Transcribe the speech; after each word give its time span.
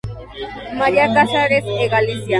María 0.79 1.05
Casares 1.15 1.63
e 1.83 1.85
Galicia". 1.95 2.29